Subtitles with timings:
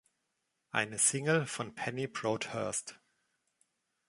[0.71, 2.99] Eine Single von Penny Broadhurst.